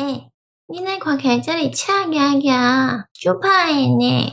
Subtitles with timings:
[0.00, 0.30] 哎，
[0.66, 4.32] 你那看起来这里恰牙牙，就怕呢？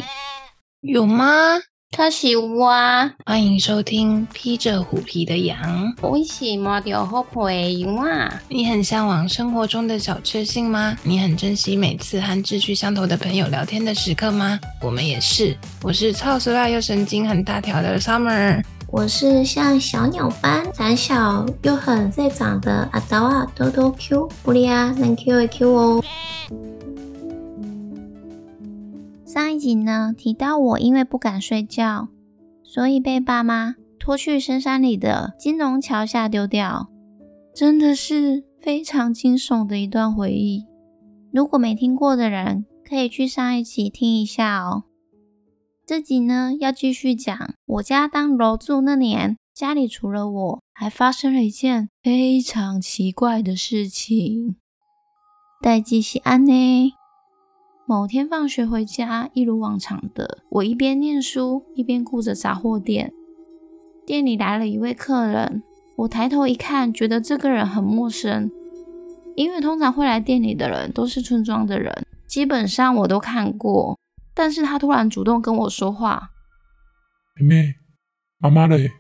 [0.80, 1.60] 有吗？
[1.92, 2.70] 他是我
[3.26, 5.94] 欢迎收听《披着虎皮的羊》。
[6.02, 8.42] 我是摸着虎皮羊啊！
[8.48, 10.98] 你很向往生活中的小确幸吗？
[11.04, 14.58] 你很珍惜每次和志趣相投的朋友聊天的时刻吗？
[14.82, 15.54] 我们也是。
[15.84, 18.64] 我是超时辣又神经很大条的 Summer。
[18.90, 26.04] 我是像小鸟般胆小又很在长的阿达啊，多多 Q 不利啊，能 Q 一 Q 哦。
[29.26, 32.08] 上一集呢提到我因为不敢睡觉，
[32.64, 36.88] 所以被爸妈拖去深山里的金龙桥下丢掉，
[37.54, 40.66] 真的是非常惊悚的一段回忆。
[41.34, 44.86] 如果没听过的人，可以去上一集听一下哦。
[45.88, 54.58] 这集呢要继续讲我家当楼住那年，家里除了我还发生了一件非常奇怪的事情。
[55.62, 56.94] 代记是安呢。
[57.86, 63.14] 某天放学回家，一如往常的，我一边念书一边顾着杂货店。
[64.06, 65.64] 店里来了一位客人，
[66.00, 68.52] 我抬头一看，觉得这个人很陌生，
[69.38, 73.98] 因为通常会来店里的人都是村庄的人，基本上我都看过。
[74.38, 76.30] 但是他突然主动跟我说话
[77.42, 77.74] ：“妹妹，
[78.38, 78.92] 妈妈嘞？”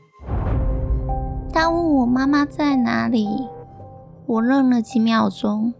[1.54, 3.28] 他问我妈妈在哪里，
[4.26, 5.76] 我愣了几秒钟，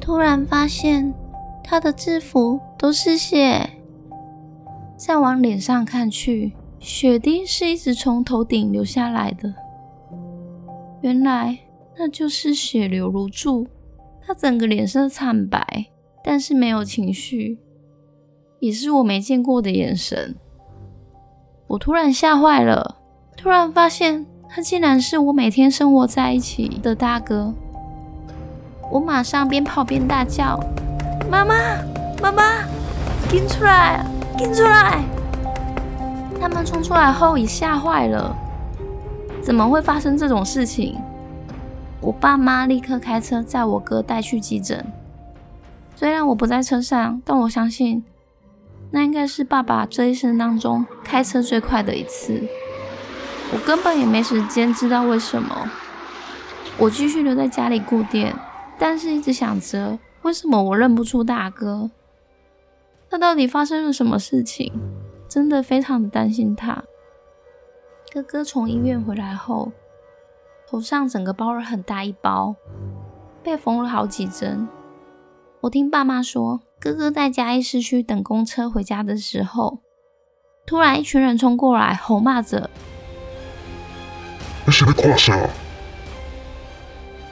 [0.00, 1.14] 突然发现。
[1.62, 3.70] 他的制服都是血，
[4.96, 9.54] 再往脸上看去，血滴是一直从头顶流下来的。
[11.02, 11.56] 原来
[11.96, 13.68] 那就是血流如注。
[14.20, 15.86] 他整个脸色惨白，
[16.24, 17.60] 但是没有情绪，
[18.60, 20.36] 也是我没见过的眼神。
[21.66, 22.96] 我突然吓坏了，
[23.36, 27.52] 突然发现他竟然是我每天生活在一起的大哥。
[28.90, 30.58] 我马上边跑边大叫。
[31.30, 31.54] 妈妈，
[32.20, 32.42] 妈妈，
[33.30, 34.04] 跟出来，
[34.38, 35.02] 跟出来！
[36.40, 38.36] 他们冲出来后也吓坏了，
[39.40, 40.98] 怎么会发生这种事情？
[42.00, 44.84] 我爸妈立刻开车载我哥带去急诊。
[45.94, 48.02] 虽然我不在车上，但我相信
[48.90, 52.42] 那应该是爸爸这一生当中开车最快的一次。
[53.52, 55.70] 我根本也没时间知道为什么。
[56.78, 58.34] 我继续留在家里顾店，
[58.78, 59.98] 但是一直想着。
[60.22, 61.90] 为什么我认不出大哥？
[63.08, 64.72] 他到底发生了什么事情？
[65.28, 66.84] 真的非常的担心他。
[68.12, 69.72] 哥哥从医院回来后，
[70.68, 72.54] 头上整个包了很大一包，
[73.42, 74.68] 被缝了好几针。
[75.60, 79.80] 我听爸妈说，哥哥在嘉义市区等公车回家的时候，
[80.64, 82.70] 突然一群人冲过来，吼骂着
[84.64, 85.38] ：“你是被挂下？”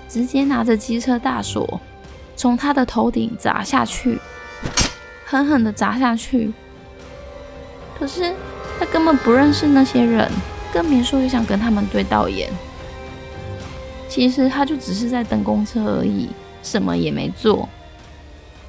[0.07, 1.81] 直接拿着机车大锁。
[2.37, 4.21] 从他的头顶砸下去，
[5.25, 6.53] 狠狠的砸下去。
[7.99, 8.35] 可是
[8.79, 10.31] 他根本不认识那些人，
[10.73, 12.53] 更别说想跟他们对到眼。
[14.11, 16.29] 其实他就只是在等公车而已，
[16.63, 17.67] 什么也没做，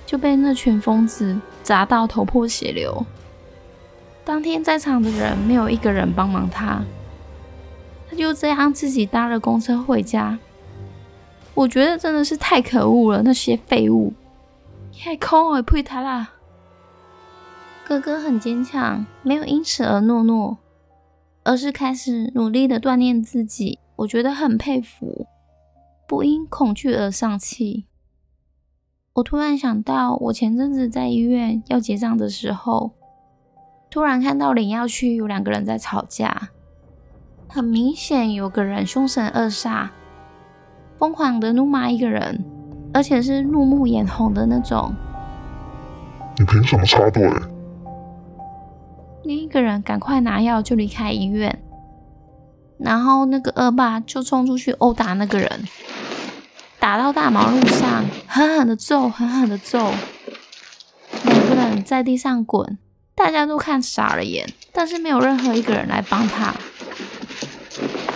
[0.09, 3.05] 就被那群疯子砸到头破血流。
[4.25, 6.83] 当天在场的人没有一个人帮忙他，
[8.09, 10.39] 他就这样自己搭了公车回家。
[11.53, 14.11] 我觉得真的是太可恶了，那些废物！
[14.99, 16.31] 太空也配他啦。
[17.87, 20.57] 哥哥很坚强，没有因此而懦弱，
[21.43, 23.77] 而是开始努力的锻炼自己。
[23.97, 25.27] 我觉得很佩服，
[26.07, 27.85] 不因恐惧而丧气。
[29.13, 32.91] 我突然想到，我前阵子在医院要结账的时候，
[33.89, 36.49] 突然看到领药区有两个人在吵架，
[37.47, 39.89] 很明显有个人凶神恶煞。
[40.97, 42.43] 疯狂的怒骂一个人，
[42.93, 44.93] 而且是怒目眼红的那种。
[46.37, 47.29] 你凭什么插队？
[49.23, 51.61] 另一个人赶快拿药就离开医院，
[52.77, 55.49] 然后那个恶霸就冲出去殴打那个人，
[56.79, 59.91] 打到大马路上，狠狠的揍，狠狠的揍，
[61.25, 62.77] 两个人在地上滚，
[63.13, 66.53] 大家都看傻了眼，但是没有任何一个人来帮他。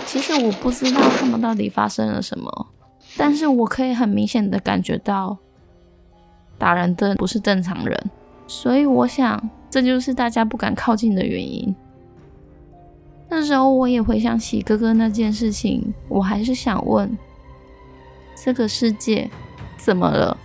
[0.06, 2.68] 其实我不知道他们到底发生了什么。
[3.16, 5.38] 但是我可以很明显的感觉到，
[6.58, 8.10] 打人的不是正常人，
[8.48, 11.72] 所以我想这就是大家不敢靠近的原因。
[13.28, 17.16] 那时候我也回想起哥哥那件事情，我还是想问：
[18.36, 19.30] 这个世界
[19.76, 20.36] 怎么了？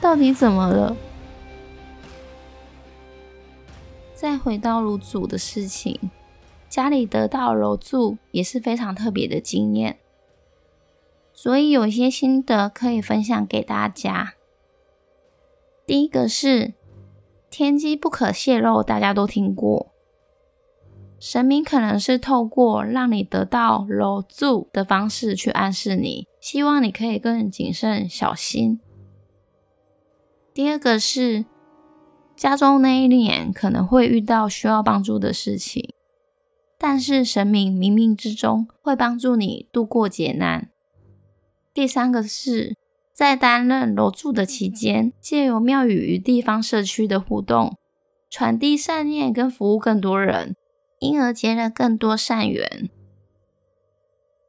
[0.00, 0.96] 到底怎么了？
[4.14, 6.10] 再回到炉主的事情，
[6.68, 9.98] 家里得到楼住也是非常特别的经验。
[11.32, 14.34] 所以有一些心得可以分享给大家。
[15.86, 16.74] 第一个是
[17.50, 19.92] 天机不可泄露，大家都听过。
[21.18, 28.80] 神明可能是透过让你得到楼住的方式去暗示你，希望你可以更谨慎小心。
[30.52, 31.46] 第二个是
[32.36, 35.94] 家中那一年可能会遇到需要帮助的事情，
[36.78, 40.70] 但是神明冥冥之中会帮助你度过劫难。
[41.72, 42.76] 第三个是
[43.12, 47.76] 在担任楼住的期间，借由庙宇与地方社区的互动，
[48.28, 50.54] 传递善念跟服务更多人。
[51.06, 52.90] 因而结了更多善缘。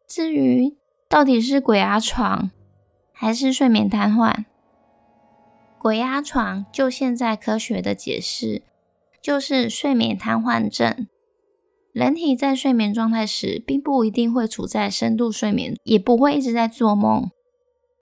[0.07, 0.75] 至于
[1.07, 2.51] 到底是鬼压床
[3.11, 4.45] 还是睡眠瘫痪，
[5.77, 8.63] 鬼压床就现在科学的解释，
[9.21, 11.07] 就是睡眠瘫痪症。
[11.93, 17.31] 人体在睡眠状态时，并不一定会处在深度睡眠，也不会一直在做梦，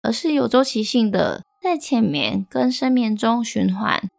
[0.01, 4.09] 而是有周期性的在浅眠跟深眠中循环。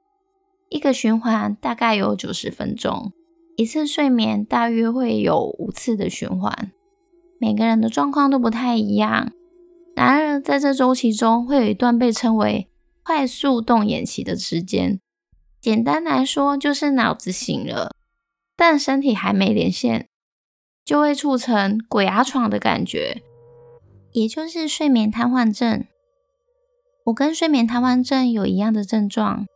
[0.68, 3.12] 一个循环大概有九十分钟。
[3.56, 6.72] 一次睡眠大约会有五次的循环，
[7.38, 9.32] 每个人的状况都不太一样。
[9.94, 12.68] 然而，在这周期中，会有一段被称为
[13.02, 14.98] 快速动眼期的时间。
[15.60, 17.94] 简单来说，就是脑子醒了，
[18.56, 20.08] 但身体还没连线，
[20.84, 23.22] 就会促成鬼压床的感觉，
[24.12, 25.84] 也就是睡眠瘫痪症。
[27.04, 29.46] 我跟睡眠瘫痪症有一样的症状，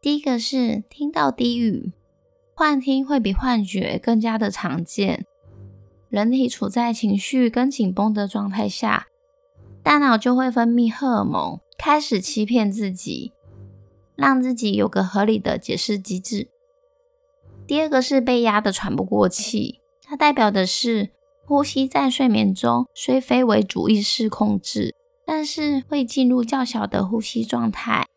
[0.00, 1.92] 第一个是听到低语。
[2.58, 5.24] 幻听会比幻觉更加的常见。
[6.08, 9.06] 人体处在情绪跟紧绷的状态下，
[9.80, 13.32] 大脑就会分泌荷尔蒙，开始欺骗自己，
[14.16, 16.48] 让自己有个合理的解释机制。
[17.64, 21.10] 第二个是被压的喘不过气，它代表的是
[21.46, 28.08] 呼吸在睡眠中虽非为主意识控制，但是会进入较小的呼吸状态。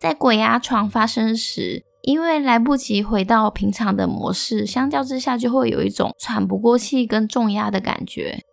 [0.00, 1.84] 在鬼压床发生时。
[2.06, 8.44] 因为来不及回到平常的模式，相较之下就会有一种喘不过气跟重压的感觉。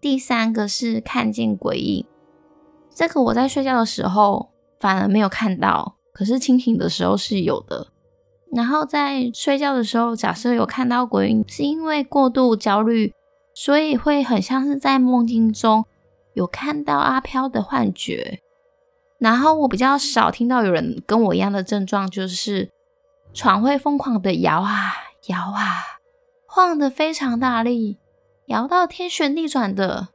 [0.00, 2.06] 第三个是看见鬼影，
[2.94, 7.88] 这个我在睡觉的时候反而没有看到，可是清醒的时候是有的。
[8.52, 13.14] 然后在睡觉的时候，假设有看到鬼影，是因为过度焦虑，
[13.54, 15.84] 所以会很像是在梦境中
[16.34, 18.40] 有看到阿飘的幻觉。
[19.20, 22.70] 然后我比较少听到有人跟我一样的症状，就是
[23.34, 24.94] 床会疯狂的摇啊
[25.26, 26.00] 摇啊，
[26.46, 27.98] 晃得非常大力，
[28.46, 30.08] 摇到天旋地转的。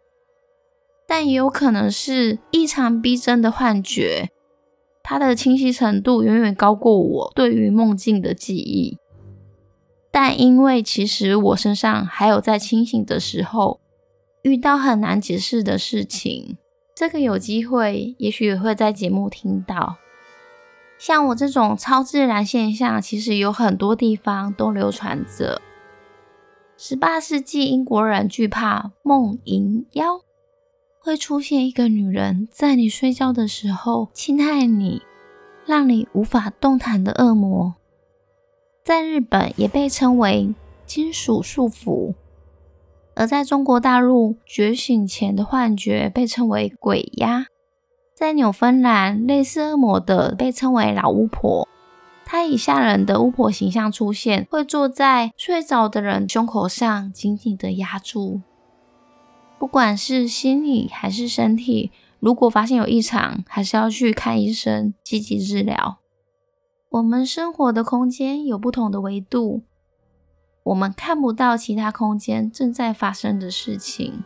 [1.08, 4.32] 但也有可能是异常逼真的幻觉，
[5.04, 8.98] 它的清晰程度远远高过我对于梦境的记忆。
[10.12, 13.80] 但因为其实我身上还有在清醒的时候
[14.42, 16.58] 遇到很难解释的事情。
[16.96, 19.98] 这个有机会，也许会在节目听到。
[20.98, 25.62] 像我这种超自然现象，其实有很多地方都流传着。
[26.78, 30.22] 十八世纪英国人惧怕梦萦妖，
[31.00, 35.02] 会出现一个女人在你睡觉的时候侵害你，
[35.66, 37.76] 让你无法动弹的恶魔。
[38.86, 40.56] 在日本也被称为
[40.86, 42.14] 金属束缚。
[43.16, 47.46] 而在中国大陆，觉醒前的幻觉被称为鬼压；
[48.14, 51.68] 在纽芬兰，类似恶魔的被称为老巫婆。
[52.26, 58.42] 她以吓人的巫婆形象出现，会坐在睡着的人胸口上，紧紧的压住。
[59.58, 66.00] 不管是心理还是身体，如果发现有异常，还是要去看医生，积极治疗。
[66.90, 69.62] 我们生活的空间有不同的维度。
[70.66, 74.24] 我们看不到其他空间正在发生的事情，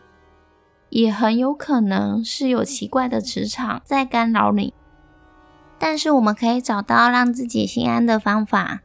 [0.88, 4.72] 也很有可能是有奇怪的磁场在干扰你。
[5.78, 8.80] 但是我们可以找到让自己心安的方法，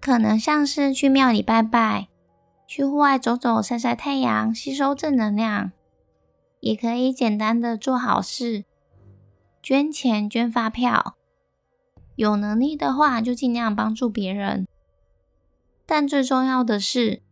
[0.00, 2.06] 可能像是去庙里拜拜，
[2.64, 5.72] 去户外走走、晒晒太阳，吸收正能量；
[6.60, 8.64] 也可以简单的做好事，
[9.60, 11.16] 捐钱、捐发票。
[12.14, 14.68] 有能力的话，就尽量帮助别人。
[15.86, 17.22] 但最重要的是，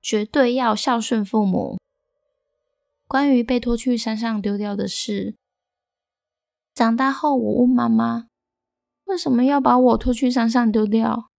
[0.00, 1.78] 绝对要孝顺父母。
[3.06, 5.36] 关于被拖去山上丢掉的事，
[6.74, 8.28] 长大后我问妈妈
[9.04, 11.30] ：“为什么要把我拖去山上丢掉？”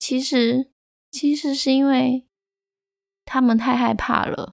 [0.00, 0.70] 其实，
[1.10, 2.26] 其实是因为
[3.24, 4.52] 他们太害怕了，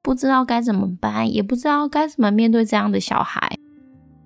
[0.00, 3.58] 不知道该怎么办，也不知道该怎么面对这样的小孩。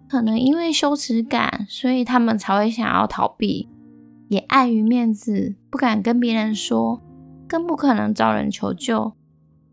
[0.09, 3.69] 可能因为羞耻感，所以他们才会想要逃避。
[4.29, 7.01] 也碍于面子，不敢跟别人说，
[7.49, 9.13] 更不可能找人求救。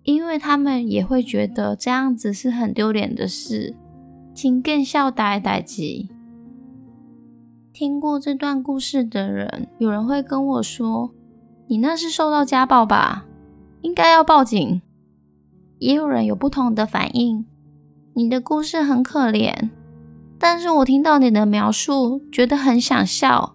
[0.03, 3.75] 因为他们也会觉得这样子是很丢脸的事，
[4.33, 6.10] 请更笑呆呆机。
[7.72, 11.12] 听过这段故事的人，有人会跟我说
[11.67, 13.25] ：“你那是受到家暴吧？
[13.81, 14.81] 应该要报警。”
[15.79, 17.45] 也有人有不同的反应。
[18.13, 19.69] 你的故事很可怜，
[20.38, 23.52] 但是我听到你的描述，觉得很想笑。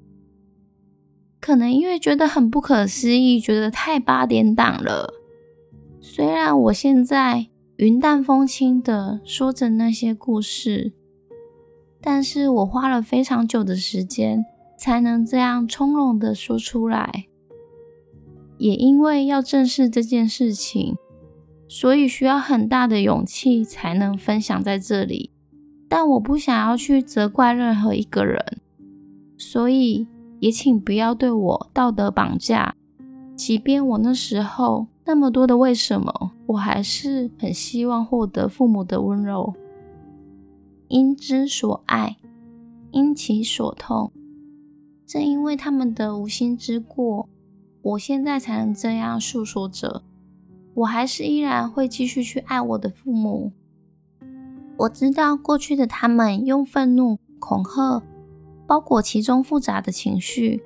[1.41, 5.15] 可能因为觉得很不可思议，觉得太八点档了。
[6.01, 10.93] 虽然我现在云淡风轻的说着那些故事。
[12.01, 14.45] 但是我花了非常久的时间
[14.79, 17.27] 才能这样从容的说出来，
[18.57, 20.95] 也因为要正视这件事情，
[21.67, 25.33] 所以需要很大的勇气才能分享在这里。
[25.89, 28.61] 但我不想要去责怪任何一个人，
[29.37, 30.07] 所以
[30.41, 32.75] 也请不要对我道德绑架。
[33.37, 39.55] 即便我那时候那么多的为什么，我还是很希望获得父母的温柔。
[40.89, 42.17] 因之所爱，
[42.91, 44.11] 因其所痛。
[45.07, 47.29] 正因为他们的无心之过，
[47.83, 50.03] 我现在才能这样诉说着。
[50.75, 53.53] 我还是依然会继续去爱我的父母。
[54.77, 58.03] 我知道过去的他们用愤怒、恐吓
[58.69, 60.63] 包裹其中复杂的情绪。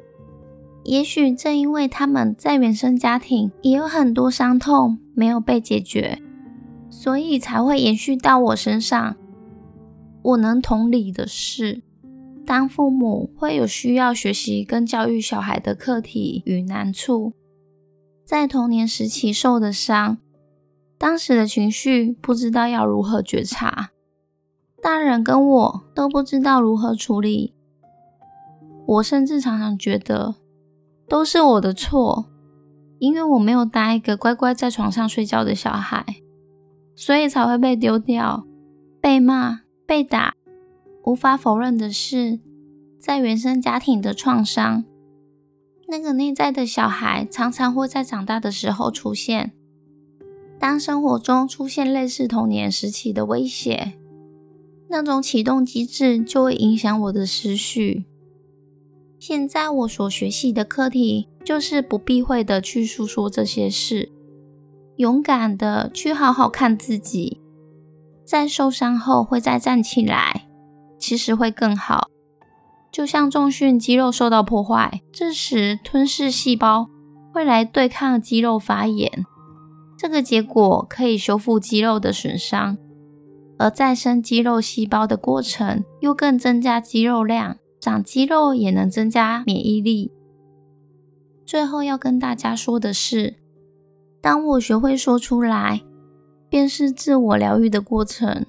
[0.84, 6.20] 也许正因为他们在原生家庭也有很多伤痛没有被解决，
[6.90, 9.16] 所以才会延续到我身上。
[10.22, 11.82] 我能同理的是，
[12.44, 17.32] 当父母会有需要学习跟教育小孩的课题与难处，
[18.24, 20.18] 在童年时期受的伤，
[20.98, 23.90] 当时的情绪不知道要如何觉察，
[24.82, 27.54] 大人跟我都不知道如何处理。
[28.92, 30.34] 我甚至常常觉得
[31.08, 32.26] 都是我的错，
[32.98, 36.04] 因为我没有当一个乖乖在床上睡觉的小孩，
[36.94, 38.44] 所以才会被丢掉、
[39.00, 39.60] 被骂。
[39.84, 40.34] 被打，
[41.04, 42.40] 无法否认的是，
[42.98, 44.84] 在原生家庭的创伤，
[45.86, 49.52] 那个内在的小孩常常会在长大的时候出现。
[50.58, 53.94] 当生活中出现类似童年时期的威胁，
[54.88, 58.06] 那种启动机制就会影响我的思绪。
[59.24, 64.10] 现在我所学习的课题，就是不避讳的去诉说这些事，
[64.96, 67.40] 勇敢的去好好看自己。
[68.24, 70.48] 在受伤后会再站起来，
[70.98, 72.08] 其实会更好。
[72.90, 76.88] 就像重训肌肉受到破坏，这时吞噬细胞
[77.32, 79.24] 会来对抗肌肉发炎，
[79.96, 82.76] 这个结果可以修复肌肉的损伤，
[83.56, 90.12] 而再生肌肉细胞的过程又更增加肌肉量，长肌肉也能增加免疫力。
[91.44, 93.34] 最后要跟大家说的是，
[94.20, 95.82] 当我学会说出来。
[96.48, 98.44] 便是自我疗愈的过程。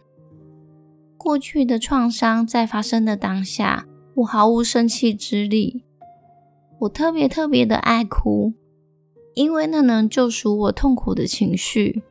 [1.15, 3.85] 过去的创伤在发生的当下，
[4.15, 5.85] 我毫无生气之力。
[6.79, 8.51] 我特别特别的爱哭，
[9.35, 12.03] 因为那能救赎我痛苦的情绪。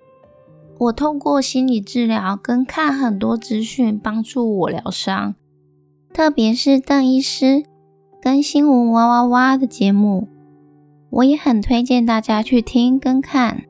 [0.78, 5.34] 我透过心理治疗跟看很多资讯，帮助我疗伤。
[6.12, 7.64] 特别是邓医师
[8.21, 10.28] 跟新闻哇哇哇的节目，
[11.09, 13.64] 我也很推荐大家去听跟看。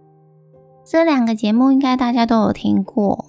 [0.85, 3.27] 这两个节目应该大家都有听过，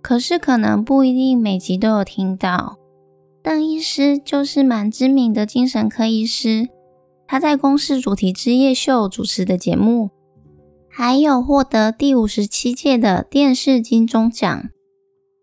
[0.00, 2.78] 可是可能不一定每集都有听到。
[3.42, 6.68] 邓医师就是蛮知名的精神科医师，
[7.26, 10.08] 他在公视主题之夜秀主持的节目，
[10.88, 14.70] 还有获得第五十七届的电视金钟奖。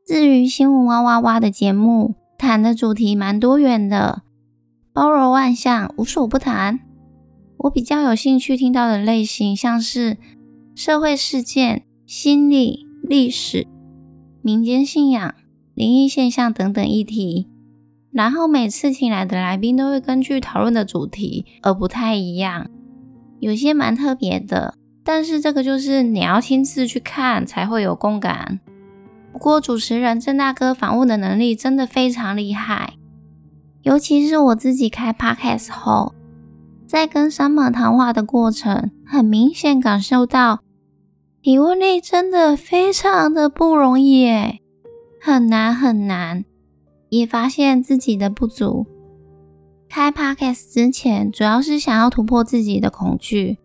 [0.04, 4.24] 至于新闻哇哇哇的节目，谈的主题蛮多元的，
[4.94, 6.80] 包罗万象，无所不谈。
[7.58, 10.18] 我比较有兴趣听到的类型，像是。
[10.78, 13.66] 社会事件、心理、历史、
[14.42, 15.34] 民间信仰、
[15.74, 17.48] 灵异现象等等议题，
[18.12, 22.70] 然后每次请来的来宾都会根据讨论的主题而不太一样，
[23.40, 24.74] 有些蛮特别的。
[25.02, 28.60] 但是这个就是你要亲自去看才会有共感。
[29.36, 32.94] 不过主持人郑大哥访问的能力真的非常厉害，
[33.82, 36.16] 尤其是我自己开 podcast 后，
[36.88, 40.62] 在跟 Summer 谈话的过程，很明显感受到。
[41.42, 44.60] 体悟力真的非常的不容易耶，
[45.22, 46.46] 很难很难，
[47.10, 48.88] 也发现自己的不足。
[49.90, 53.60] 开 podcast 之前，主要是想要突破自己的恐惧。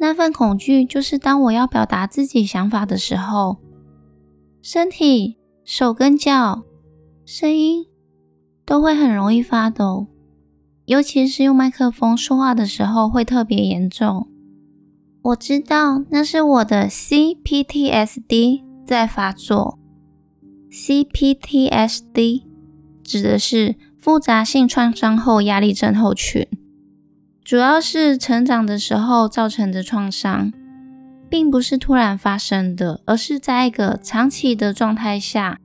[0.00, 3.58] 那份恐惧就是当我要表达自己想法的时候，
[4.60, 6.64] 身体、手跟脚、
[7.24, 7.86] 声音
[8.64, 10.06] 都会很容易发抖，
[10.86, 14.28] 尤其是用麦克风说话的时候，会特别严重。
[15.22, 19.78] 我知道那是我的 CPTSD 在发作。
[20.70, 22.42] CPTSD
[23.02, 26.46] 指的是复杂性创伤后压力症候群，
[27.42, 30.52] 主要是成长的时候造成的创伤，
[31.28, 35.58] 并不是突然发生的，而是在一个长期的状态下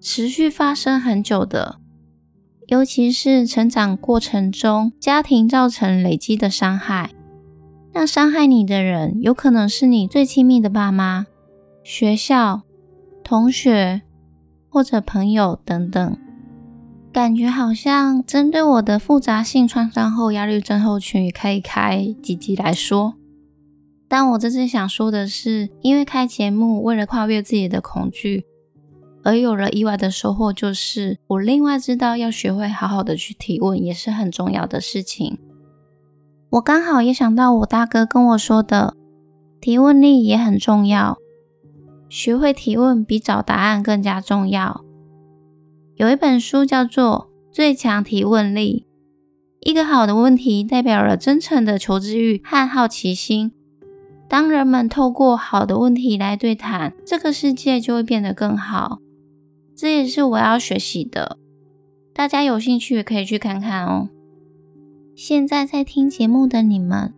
[0.00, 1.80] 持续发生很久的。
[2.66, 7.10] 尤其是成长过程中家庭造成累积的伤害，
[7.92, 11.26] 那伤害你的人有可能是你最亲密的爸妈、
[11.82, 12.62] 学校、
[13.24, 14.02] 同学。
[14.70, 16.18] 或者朋友等等，
[17.10, 23.14] 感觉好像针对我的复杂性创伤后压力症候群，也可以开几集来说。
[24.08, 28.46] 但我这次想说的是，因为开节目，为了跨越自己的恐惧，
[29.22, 35.38] 而有了意外的收获，就是我另外知道要学会好好的去提问，也是很重要的事情。
[36.50, 38.94] 我刚好也想到我大哥跟我说的，
[39.60, 41.18] 提问力也很重要。
[42.08, 44.82] 学会提问比找答案更加重要。
[45.96, 48.86] 有一本书叫做《最强提问力》，
[49.68, 53.52] 一个好的问题代表了真诚的求知欲和好奇心。
[54.28, 58.98] 当人们透过好的问题来对谈，这个世界就会变得更好。
[59.74, 61.38] 这也是我要学习的。
[62.12, 64.10] 大家有兴趣也可以去看看哦。
[65.16, 67.14] 现在在听节目的你们，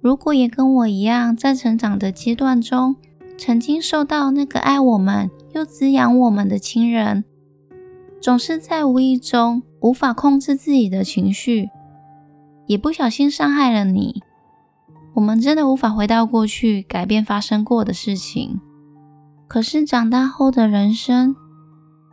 [0.00, 2.96] 如果也跟我一样在成长的阶段中，
[3.38, 7.24] 曾经受到那个爱我们又滋养我们的亲人，
[8.20, 11.68] 总是在无意中无法控制自己的情绪，
[12.66, 14.22] 也不小心伤害了你。
[15.16, 18.60] 我们真的无法回到过去改变发生过的事情。
[19.48, 21.34] 可是长大后的人生，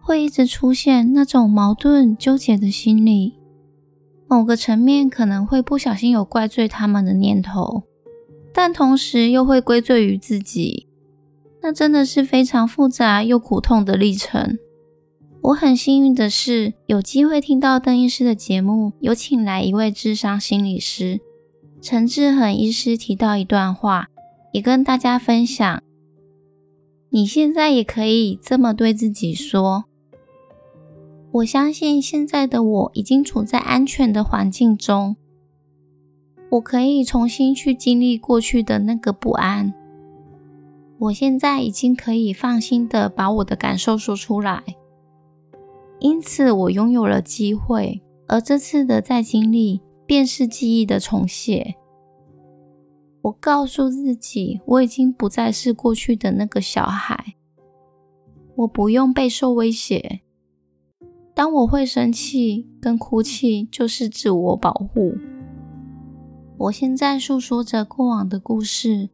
[0.02, 3.34] 会一直出现那种矛盾纠结的心理，
[4.26, 7.84] 某个层面可能会不小心有怪罪他们的念头，
[8.54, 10.88] 但同时又会归罪于自己。
[11.62, 14.58] 那真的是非常复杂又苦痛的历程。
[15.42, 21.20] 我很幸运的是，有机会听到邓医师的节目，有请来一位智商心理师
[21.84, 24.08] 陈志恒医师提到一段话，
[24.54, 25.84] 也跟大家分享。
[27.10, 29.84] 你现在也可以这么对自己说：
[31.34, 35.18] 我相信现在的我已经处在安全的环境中，
[36.52, 39.74] 我可以重新去经历过去的那个不安。
[41.00, 44.64] 我现在已经可以放心的把我的感受说出来，
[46.00, 51.76] 因此我拥有了机会，而这次的再经历便是记忆的重写。
[53.22, 57.36] 我告诉自己，我已经不再是过去的那个小孩，
[58.56, 60.22] 我不用备受威胁。
[61.34, 65.16] 当我会生气跟哭泣，就是自我保护。
[66.58, 69.10] 我现在诉说着过往的故事。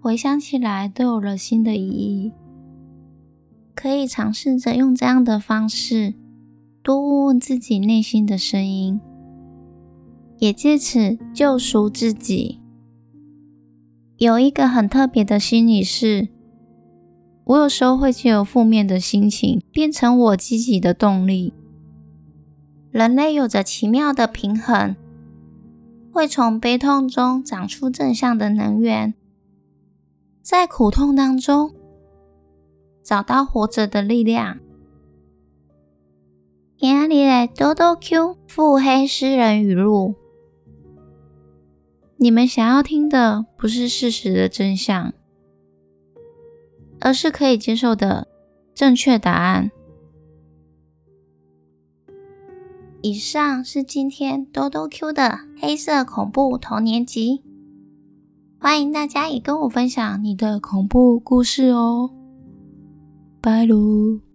[0.00, 2.32] 回想起来，都有了新的意义。
[3.74, 6.14] 可以尝试着用这样的方式，
[6.82, 9.00] 多问问自己内心的声音，
[10.38, 12.60] 也借此救赎自己。
[14.16, 16.28] 有一个很特别的心理是，
[17.44, 21.54] 我有时候会借由负面的心情，变成我积极的动力。
[22.90, 24.96] 人类有着奇妙的平衡，
[26.10, 29.14] 会从悲痛中长出正向的能源。
[30.42, 31.72] 在苦痛当中
[33.04, 34.58] 找到活着的力量。
[36.76, 40.14] 今日来多多 Q 腹黑诗人语录。
[42.20, 45.12] 你们想要听的不是事实的真相，
[47.00, 48.26] 而是可以接受的
[48.74, 49.70] 正确答案。
[53.02, 57.44] 以上是今天多多 Q 的黑色恐怖童年集。
[58.60, 62.10] 欢迎大家也跟我分享你的恐怖故事哦，
[63.40, 64.27] 拜喽！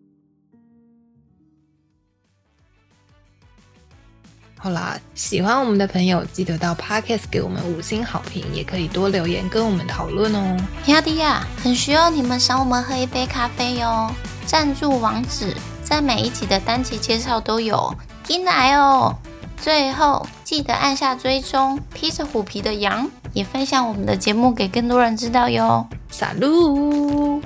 [4.64, 10.58] 好啦，喜欢我们的朋友记得到 Podcast 给我们五星好评，也可以多留言跟我们讨论哦。
[10.86, 14.10] 亚迪亚，很需要你们赏我们喝一杯咖啡哟！
[14.46, 19.14] 赞助网址在每一集的单集介绍都有，进来哦！
[19.58, 23.12] 最后记得按下追踪，披着虎皮的羊。
[23.34, 25.86] 也分享我们的节目给更多人知道哟。
[26.10, 27.42] Salut，and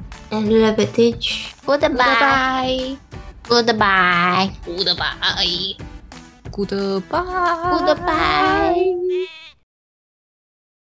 [6.58, 6.65] goodbye
[7.86, 9.28] goodbye。